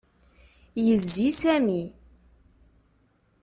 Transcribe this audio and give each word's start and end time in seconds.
Yezzi 0.85 1.29
Sami. 1.39 1.81